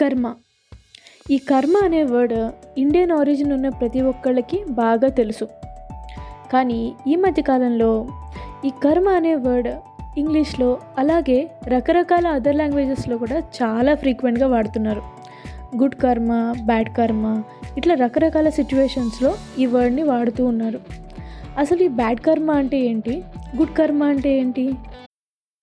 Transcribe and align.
కర్మ. 0.00 0.34
ఈ 1.30 1.38
కర్మ 1.38 1.76
అనే 1.84 2.02
వర్డ్ 2.02 2.50
ఇండియన్ 2.78 3.10
ఆరిజిన్ 3.10 3.52
ఉన్న 3.52 3.68
ప్రతి 3.68 4.00
ఒక్కళ్ళకి 4.00 4.64
బాగా 4.68 5.08
తెలుసు. 5.08 5.48
కానీ 6.52 6.92
ఈ 7.06 7.16
మధ్యకాలంలో 7.16 8.08
ఈ 8.64 8.70
కర్మ 8.84 9.08
అనే 9.08 9.34
వర్డ్ 9.34 9.68
ఇంగ్లీష్లో 10.18 10.78
అలాగే 10.98 11.50
రకరకాల 11.68 12.26
అదర్ 12.26 12.56
లాంగ్వేజెస్లో 12.56 13.18
కూడా 13.18 13.38
చాలా 13.38 13.94
ఫ్రీక్వెంట్గా 13.94 14.46
వాడుతున్నారు. 14.46 15.02
గుడ్ 15.76 15.94
కర్మ 15.94 16.54
బ్యాడ్ 16.64 16.96
కర్మ 16.96 17.42
ఇట్లా 17.76 17.94
రకరకాల 17.94 18.48
సిచ్యువేషన్స్లో 18.48 19.34
ఈ 19.58 19.66
వర్డ్ని 19.66 20.02
వాడుతూ 20.02 20.46
ఉన్నారు. 20.46 20.80
అసలు 21.58 21.82
ఈ 21.82 21.88
బ్యాడ్ 21.88 22.20
కర్మ 22.20 22.50
అంటే 22.50 22.78
ఏంటి? 22.78 23.22
గుడ్ 23.56 23.76
కర్మ 23.78 24.02
అంటే 24.02 24.38
ఏంటి? 24.38 24.72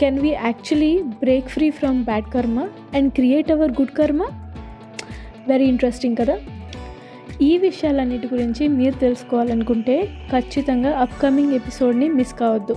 can 0.00 0.18
we 0.20 0.28
actually 0.28 0.92
break 1.22 1.48
free 1.48 1.70
from 1.70 2.00
bad 2.04 2.28
కర్మ 2.32 2.58
అండ్ 2.94 3.10
క్రియేట్ 3.12 3.50
అవర్ 3.50 3.72
గుడ్ 3.72 3.94
కర్మ 3.94 4.22
వెరీ 5.48 5.66
ఇంట్రెస్టింగ్ 5.66 6.16
కదా 6.16 6.36
ఈ 7.40 7.52
విషయాలన్నిటి 7.58 8.26
గురించి 8.26 8.68
మీరు 8.68 8.96
తెలుసుకోవాలనుకుంటే 8.98 9.96
ఖచ్చితంగా 10.30 10.92
అప్కమింగ్ 10.98 11.54
ఎపిసోడ్ని 11.54 12.08
మిస్ 12.08 12.34
కావద్దు 12.34 12.76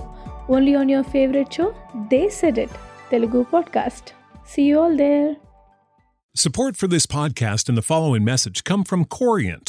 only 0.50 0.74
on 0.74 0.90
your 0.90 1.10
favourite 1.10 1.54
show 1.54 1.66
they 2.08 2.22
said 2.40 2.58
it 2.58 2.76
Telugu 3.10 3.42
podcast 3.52 4.10
see 4.54 4.64
you 4.70 4.76
all 4.80 4.98
there 5.04 5.30
Support 6.36 6.76
for 6.76 6.86
this 6.86 7.06
podcast 7.08 7.68
and 7.68 7.76
the 7.76 7.84
following 7.84 8.24
message 8.24 8.58
come 8.62 8.82
from 8.84 9.00
Corient. 9.16 9.68